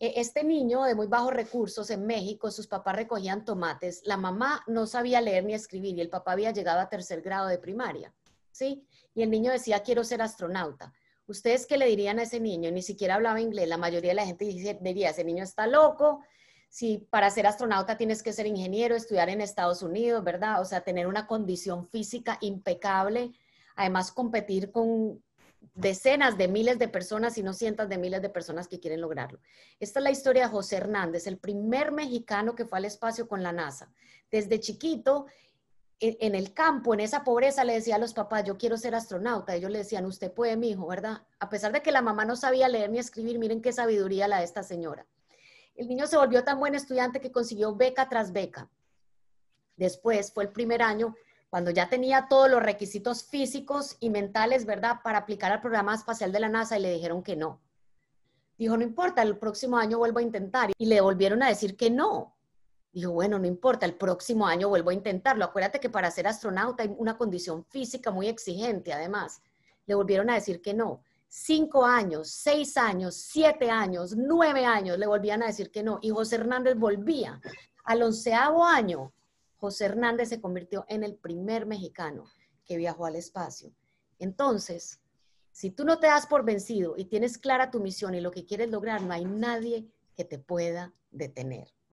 E, 0.00 0.20
este 0.20 0.44
niño 0.44 0.84
de 0.84 0.94
muy 0.94 1.06
bajos 1.06 1.32
recursos 1.32 1.90
en 1.90 2.06
México, 2.06 2.50
sus 2.50 2.66
papás 2.66 2.96
recogían 2.96 3.44
tomates, 3.44 4.02
la 4.04 4.16
mamá 4.16 4.62
no 4.66 4.86
sabía 4.86 5.20
leer 5.20 5.44
ni 5.44 5.54
escribir 5.54 5.96
y 5.96 6.00
el 6.00 6.10
papá 6.10 6.32
había 6.32 6.52
llegado 6.52 6.80
a 6.80 6.88
tercer 6.88 7.20
grado 7.20 7.48
de 7.48 7.58
primaria, 7.58 8.14
¿sí? 8.52 8.86
Y 9.14 9.22
el 9.22 9.30
niño 9.30 9.50
decía, 9.50 9.80
quiero 9.80 10.04
ser 10.04 10.22
astronauta. 10.22 10.92
¿Ustedes 11.26 11.66
qué 11.66 11.76
le 11.76 11.86
dirían 11.86 12.18
a 12.18 12.22
ese 12.22 12.40
niño? 12.40 12.70
Ni 12.70 12.82
siquiera 12.82 13.16
hablaba 13.16 13.40
inglés, 13.40 13.68
la 13.68 13.76
mayoría 13.76 14.12
de 14.12 14.16
la 14.16 14.26
gente 14.26 14.44
diría, 14.44 15.10
ese 15.10 15.24
niño 15.24 15.44
está 15.44 15.66
loco, 15.66 16.20
si 16.70 16.98
para 17.10 17.30
ser 17.30 17.46
astronauta 17.46 17.96
tienes 17.96 18.22
que 18.22 18.32
ser 18.32 18.46
ingeniero, 18.46 18.94
estudiar 18.94 19.28
en 19.28 19.40
Estados 19.40 19.82
Unidos, 19.82 20.22
¿verdad? 20.22 20.60
O 20.60 20.64
sea, 20.64 20.82
tener 20.82 21.06
una 21.06 21.26
condición 21.26 21.86
física 21.88 22.38
impecable, 22.40 23.32
además 23.74 24.12
competir 24.12 24.70
con 24.70 25.22
decenas 25.78 26.36
de 26.36 26.48
miles 26.48 26.78
de 26.78 26.88
personas 26.88 27.38
y 27.38 27.42
no 27.42 27.52
cientos 27.52 27.88
de 27.88 27.98
miles 27.98 28.20
de 28.20 28.28
personas 28.28 28.66
que 28.66 28.80
quieren 28.80 29.00
lograrlo. 29.00 29.38
Esta 29.78 30.00
es 30.00 30.02
la 30.02 30.10
historia 30.10 30.42
de 30.42 30.48
José 30.48 30.76
Hernández, 30.76 31.28
el 31.28 31.38
primer 31.38 31.92
mexicano 31.92 32.56
que 32.56 32.64
fue 32.64 32.78
al 32.78 32.84
espacio 32.84 33.28
con 33.28 33.44
la 33.44 33.52
NASA. 33.52 33.92
Desde 34.28 34.58
chiquito, 34.58 35.26
en 36.00 36.34
el 36.34 36.52
campo, 36.52 36.94
en 36.94 37.00
esa 37.00 37.22
pobreza, 37.22 37.64
le 37.64 37.74
decía 37.74 37.94
a 37.94 38.00
los 38.00 38.12
papás, 38.12 38.44
yo 38.44 38.58
quiero 38.58 38.76
ser 38.76 38.94
astronauta. 38.94 39.54
Ellos 39.54 39.70
le 39.70 39.78
decían, 39.78 40.04
usted 40.04 40.32
puede, 40.32 40.56
mi 40.56 40.70
hijo, 40.70 40.86
¿verdad? 40.86 41.22
A 41.38 41.48
pesar 41.48 41.72
de 41.72 41.80
que 41.80 41.92
la 41.92 42.02
mamá 42.02 42.24
no 42.24 42.34
sabía 42.34 42.68
leer 42.68 42.90
ni 42.90 42.98
escribir, 42.98 43.38
miren 43.38 43.62
qué 43.62 43.72
sabiduría 43.72 44.26
la 44.26 44.38
de 44.38 44.44
esta 44.44 44.64
señora. 44.64 45.06
El 45.76 45.88
niño 45.88 46.08
se 46.08 46.16
volvió 46.16 46.42
tan 46.42 46.58
buen 46.58 46.74
estudiante 46.74 47.20
que 47.20 47.30
consiguió 47.30 47.74
beca 47.76 48.08
tras 48.08 48.32
beca. 48.32 48.68
Después 49.76 50.32
fue 50.32 50.42
el 50.44 50.50
primer 50.50 50.82
año 50.82 51.14
cuando 51.50 51.70
ya 51.70 51.88
tenía 51.88 52.26
todos 52.28 52.50
los 52.50 52.62
requisitos 52.62 53.24
físicos 53.24 53.96
y 54.00 54.10
mentales, 54.10 54.66
¿verdad?, 54.66 55.00
para 55.02 55.18
aplicar 55.18 55.50
al 55.50 55.60
programa 55.60 55.94
espacial 55.94 56.30
de 56.32 56.40
la 56.40 56.48
NASA 56.48 56.78
y 56.78 56.82
le 56.82 56.92
dijeron 56.92 57.22
que 57.22 57.36
no. 57.36 57.60
Dijo, 58.58 58.76
no 58.76 58.82
importa, 58.82 59.22
el 59.22 59.38
próximo 59.38 59.78
año 59.78 59.98
vuelvo 59.98 60.18
a 60.18 60.22
intentar. 60.22 60.72
Y 60.76 60.86
le 60.86 61.00
volvieron 61.00 61.42
a 61.42 61.48
decir 61.48 61.76
que 61.76 61.90
no. 61.90 62.36
Dijo, 62.92 63.12
bueno, 63.12 63.38
no 63.38 63.46
importa, 63.46 63.86
el 63.86 63.94
próximo 63.94 64.46
año 64.46 64.68
vuelvo 64.68 64.90
a 64.90 64.94
intentarlo. 64.94 65.44
Acuérdate 65.44 65.78
que 65.78 65.88
para 65.88 66.10
ser 66.10 66.26
astronauta 66.26 66.82
hay 66.82 66.94
una 66.98 67.16
condición 67.16 67.64
física 67.64 68.10
muy 68.10 68.26
exigente, 68.26 68.92
además. 68.92 69.40
Le 69.86 69.94
volvieron 69.94 70.28
a 70.28 70.34
decir 70.34 70.60
que 70.60 70.74
no. 70.74 71.02
Cinco 71.28 71.84
años, 71.84 72.30
seis 72.30 72.76
años, 72.76 73.14
siete 73.14 73.70
años, 73.70 74.16
nueve 74.16 74.64
años, 74.64 74.98
le 74.98 75.06
volvían 75.06 75.42
a 75.42 75.46
decir 75.46 75.70
que 75.70 75.82
no. 75.82 75.98
Y 76.02 76.10
José 76.10 76.36
Hernández 76.36 76.76
volvía. 76.76 77.40
Al 77.84 78.02
onceavo 78.02 78.64
año, 78.64 79.12
José 79.58 79.86
Hernández 79.86 80.28
se 80.28 80.40
convirtió 80.40 80.84
en 80.88 81.04
el 81.04 81.16
primer 81.16 81.66
mexicano 81.66 82.24
que 82.64 82.76
viajó 82.76 83.06
al 83.06 83.16
espacio. 83.16 83.72
Entonces, 84.18 85.00
si 85.52 85.70
tú 85.70 85.84
no 85.84 85.98
te 85.98 86.06
das 86.06 86.26
por 86.26 86.44
vencido 86.44 86.94
y 86.96 87.06
tienes 87.06 87.38
clara 87.38 87.70
tu 87.70 87.80
misión 87.80 88.14
y 88.14 88.20
lo 88.20 88.30
que 88.30 88.46
quieres 88.46 88.70
lograr, 88.70 89.02
no 89.02 89.12
hay 89.12 89.24
nadie 89.24 89.88
que 90.16 90.24
te 90.24 90.38
pueda 90.38 90.94
detener. 91.10 91.68